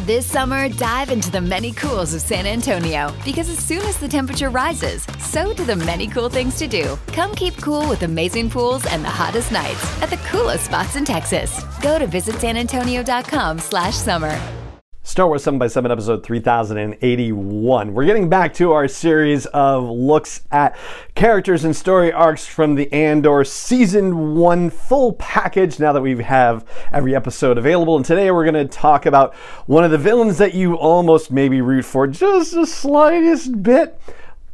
[0.00, 4.06] This summer, dive into the many cools of San Antonio because as soon as the
[4.06, 6.98] temperature rises, so do the many cool things to do.
[7.08, 11.04] Come keep cool with amazing pools and the hottest nights at the coolest spots in
[11.04, 11.64] Texas.
[11.80, 14.65] Go to visitsanantonio.com slash summer.
[15.06, 17.94] Star Wars 7 by 7 episode 3081.
[17.94, 20.76] We're getting back to our series of looks at
[21.14, 26.64] characters and story arcs from the Andor season 1 full package now that we have
[26.90, 27.94] every episode available.
[27.94, 29.32] And today we're going to talk about
[29.66, 34.00] one of the villains that you almost maybe root for just the slightest bit.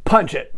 [0.05, 0.53] Punch it.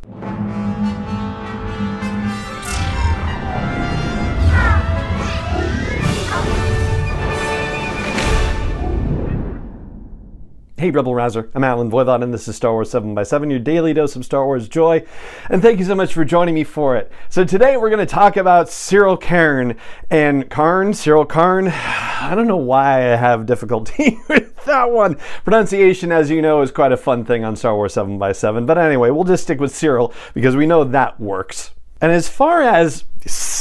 [10.77, 11.49] Hey, Rebel Rouser.
[11.55, 14.25] I'm Allen Voivod, and this is Star Wars 7 by 7 your daily dose of
[14.25, 15.05] Star Wars joy.
[15.49, 17.09] And thank you so much for joining me for it.
[17.29, 19.77] So, today we're going to talk about Syril Karn.
[20.09, 25.15] And Karn, Syril Karn, I don't know why I have difficulty with that one.
[25.45, 28.65] Pronunciation, as you know, is quite a fun thing on Star Wars 7 by 7
[28.65, 31.71] But anyway, we'll just stick with Syril because we know that works.
[32.01, 33.05] And as far as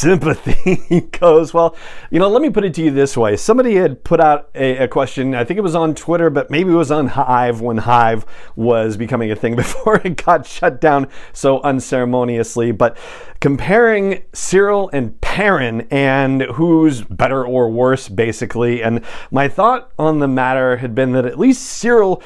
[0.04, 1.74] sympathy goes, well,
[2.10, 3.38] you know, let me put it to you this way.
[3.38, 6.70] Somebody had put out a, a, question, I think it was on Twitter, but maybe
[6.70, 11.08] it was on Hive when Hive was becoming a thing before it got shut down
[11.32, 12.70] so unceremoniously.
[12.70, 12.98] But
[13.40, 18.82] comparing Syril and Perrin and who's better or worse, basically.
[18.82, 22.22] And my thought on the matter had been that at least Syril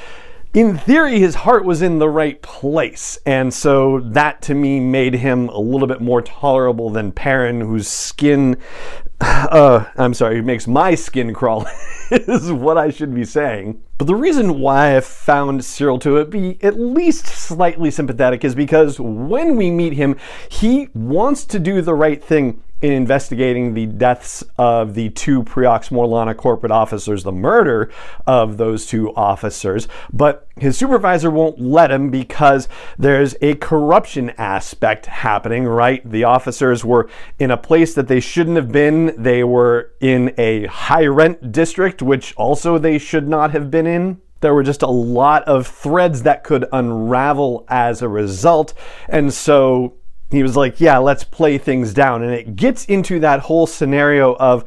[0.54, 3.18] in theory, his heart was in the right place.
[3.26, 7.88] And so that to me made him a little bit more tolerable than Perrin, whose
[7.88, 8.56] skin,
[9.20, 11.66] uh, I'm sorry, makes my skin crawl,
[12.10, 13.82] is what I should be saying.
[13.98, 18.98] But the reason why I found Syril to be at least slightly sympathetic is because
[18.98, 20.16] when we meet him,
[20.48, 25.90] he wants to do the right thing in investigating the deaths of the two Preox
[25.90, 27.90] Morlana corporate officers, the murder
[28.26, 29.88] of those two officers.
[30.12, 36.08] But his supervisor won't let him because there's a corruption aspect happening, right?
[36.08, 37.08] The officers were
[37.38, 39.14] in a place that they shouldn't have been.
[39.20, 44.20] They were in a high rent district, which also they should not have been in
[44.40, 48.72] there were just a lot of threads that could unravel as a result.
[49.08, 49.97] And so
[50.30, 52.22] he was like, yeah, let's play things down.
[52.22, 54.64] And it gets into that whole scenario of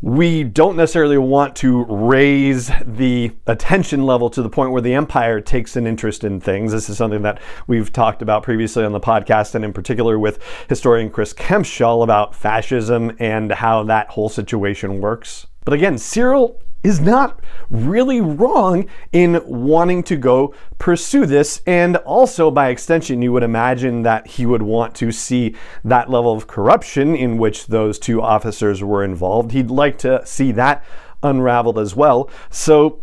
[0.00, 5.40] we don't necessarily want to raise the attention level to the point where the empire
[5.40, 6.70] takes an interest in things.
[6.70, 10.38] This is something that we've talked about previously on the podcast, and in particular with
[10.68, 15.48] historian Chris Kempshall about fascism and how that whole situation works.
[15.64, 17.40] But again, Syril is not
[17.70, 21.60] really wrong in wanting to go pursue this.
[21.66, 26.32] And also, by extension, you would imagine that he would want to see that level
[26.32, 29.52] of corruption in which those two officers were involved.
[29.52, 30.84] He'd like to see that
[31.22, 32.30] unraveled as well.
[32.50, 33.02] So,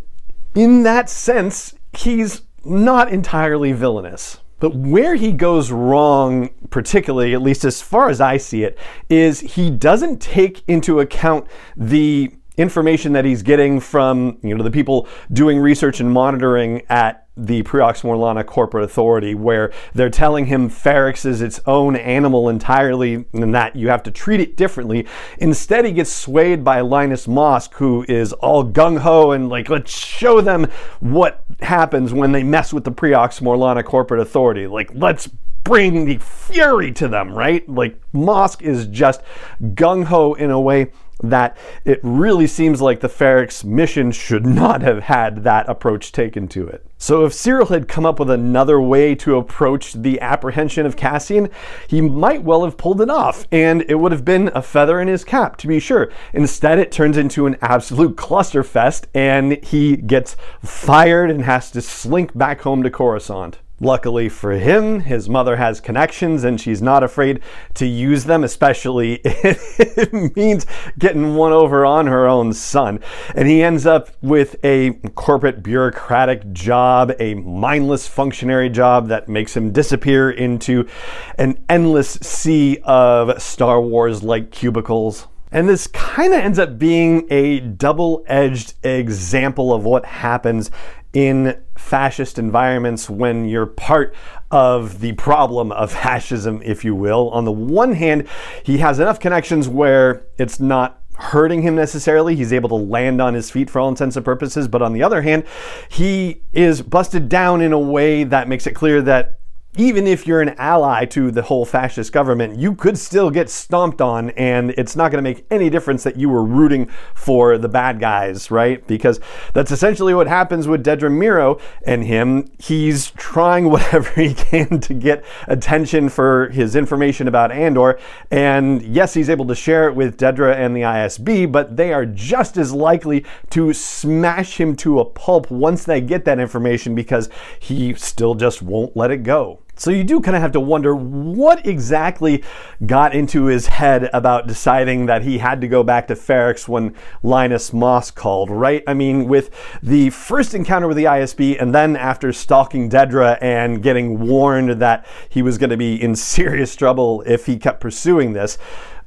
[0.54, 4.40] in that sense, he's not entirely villainous.
[4.58, 8.78] But where he goes wrong, particularly, at least as far as I see it,
[9.10, 14.70] is he doesn't take into account the information that he's getting from you know the
[14.70, 20.70] people doing research and monitoring at the Preox Morlana corporate authority, where they're telling him
[20.70, 25.06] Ferrix is its own animal entirely, and that you have to treat it differently.
[25.38, 29.96] Instead, he gets swayed by Linus Mosk, who is all gung ho and like, let's
[29.96, 30.66] show them
[31.00, 34.66] what happens when they mess with the Preox Morlana corporate authority.
[34.66, 35.28] Like, let's
[35.66, 37.68] bring the fury to them, right?
[37.68, 39.20] Like, Mosk is just
[39.60, 44.82] gung ho in a way that it really seems like the Ferrix mission should not
[44.82, 46.86] have had that approach taken to it.
[46.98, 51.50] So if Syril had come up with another way to approach the apprehension of Cassian,
[51.88, 55.08] he might well have pulled it off, and it would have been a feather in
[55.08, 56.10] his cap, to be sure.
[56.32, 62.36] Instead, it turns into an absolute clusterfest, and he gets fired and has to slink
[62.36, 63.58] back home to Coruscant.
[63.78, 67.40] Luckily for him, his mother has connections and she's not afraid
[67.74, 70.64] to use them, especially if it means
[70.98, 73.00] getting one over on her own son.
[73.34, 79.54] And he ends up with a corporate bureaucratic job, a mindless functionary job that makes
[79.54, 80.88] him disappear into
[81.36, 85.28] an endless sea of Star Wars like cubicles.
[85.52, 90.70] And this kind of ends up being a double edged example of what happens
[91.12, 94.12] in fascist environments when you're part
[94.50, 97.30] of the problem of fascism, if you will.
[97.30, 98.26] On the one hand,
[98.64, 102.34] he has enough connections where it's not hurting him necessarily.
[102.36, 104.68] He's able to land on his feet for all intents and purposes.
[104.68, 105.44] But on the other hand,
[105.88, 109.38] he is busted down in a way that makes it clear that
[109.76, 114.00] even if you're an ally to the whole fascist government, you could still get stomped
[114.00, 117.68] on, and it's not going to make any difference that you were rooting for the
[117.68, 118.86] bad guys, right?
[118.86, 119.20] Because
[119.52, 122.50] that's essentially what happens with Dedra Meero and him.
[122.58, 127.98] He's trying whatever he can to get attention for his information about Andor,
[128.30, 132.06] and yes, he's able to share it with Dedra and the ISB, but they are
[132.06, 137.28] just as likely to smash him to a pulp once they get that information because
[137.60, 139.60] he still just won't let it go.
[139.78, 142.42] So you do kind of have to wonder what exactly
[142.86, 146.94] got into his head about deciding that he had to go back to Ferrix when
[147.22, 148.82] Linus Mosk called, right?
[148.86, 149.50] I mean, with
[149.82, 155.06] the first encounter with the ISB and then after stalking Dedra and getting warned that
[155.28, 158.56] he was going to be in serious trouble if he kept pursuing this.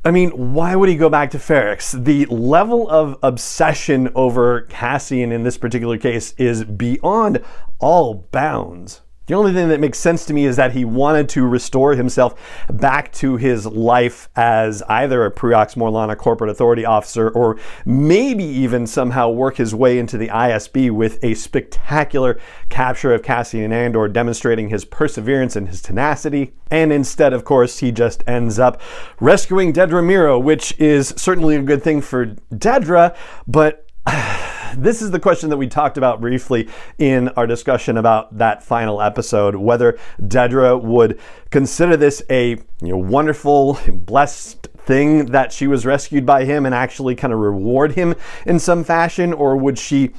[0.06, 1.92] I mean, why would he go back to Ferrix?
[2.06, 7.44] The level of obsession over Cassian in this particular case is beyond
[7.80, 9.01] all bounds.
[9.30, 12.34] The only thing that makes sense to me is that he wanted to restore himself
[12.68, 18.88] back to his life as either a Preox Morlana corporate authority officer or maybe even
[18.88, 22.40] somehow work his way into the ISB with a spectacular
[22.70, 26.56] capture of Cassian Andor demonstrating his perseverance and his tenacity.
[26.72, 28.82] And instead, of course, he just ends up
[29.20, 33.16] rescuing Dedra Meero, which is certainly a good thing for Dedra,
[33.46, 33.86] but
[34.77, 39.01] this is the question that we talked about briefly in our discussion about that final
[39.01, 41.19] episode whether Dedra would
[41.50, 46.74] consider this a you know, wonderful, blessed thing that she was rescued by him and
[46.74, 50.12] actually kind of reward him in some fashion, or would she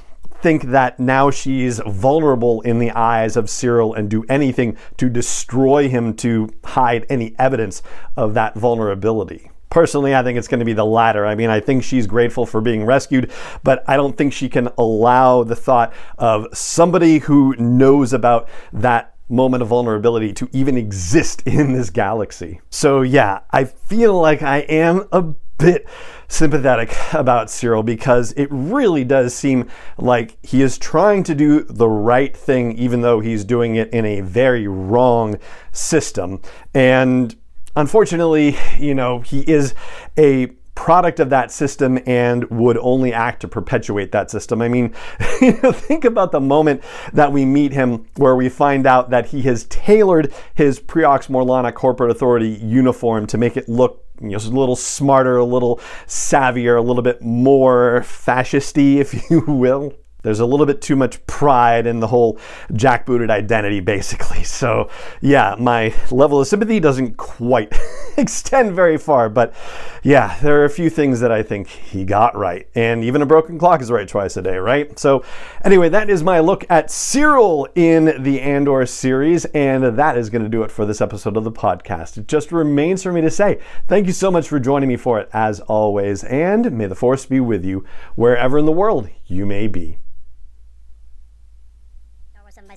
[0.42, 5.88] think that now she's vulnerable in the eyes of Syril and do anything to destroy
[5.88, 7.82] him to hide any evidence
[8.16, 9.50] of that vulnerability?
[9.70, 11.24] Personally, I think it's going to be the latter.
[11.24, 13.30] I mean, I think she's grateful for being rescued,
[13.62, 19.14] but I don't think she can allow the thought of somebody who knows about that
[19.28, 22.60] moment of vulnerability to even exist in this galaxy.
[22.68, 25.22] So, yeah, I feel like I am a
[25.58, 25.86] bit
[26.26, 29.68] sympathetic about Syril because it really does seem
[29.98, 34.04] like he is trying to do the right thing, even though he's doing it in
[34.04, 35.38] a very wrong
[35.70, 36.40] system.
[36.74, 37.36] And
[37.76, 39.74] Unfortunately, you know, he is
[40.18, 44.62] a product of that system and would only act to perpetuate that system.
[44.62, 44.94] I mean,
[45.42, 46.82] you know, think about the moment
[47.12, 51.74] that we meet him where we find out that he has tailored his Preox Morlana
[51.74, 55.76] corporate authority uniform to make it look you know, a little smarter, a little
[56.06, 59.94] savvier, a little bit more fascisty, if you will.
[60.22, 62.38] There's a little bit too much pride in the whole
[62.72, 64.44] jackbooted identity, basically.
[64.44, 64.90] So,
[65.20, 67.72] yeah, my level of sympathy doesn't quite
[68.16, 69.54] extend very far, but
[70.02, 72.68] yeah, there are a few things that I think he got right.
[72.74, 74.98] And even a broken clock is right twice a day, right?
[74.98, 75.24] So,
[75.64, 80.42] anyway, that is my look at Syril in the Andor series, and that is going
[80.42, 82.18] to do it for this episode of the podcast.
[82.18, 85.20] It just remains for me to say thank you so much for joining me for
[85.20, 87.84] it, as always, and may the Force be with you
[88.14, 89.98] wherever in the world you may be.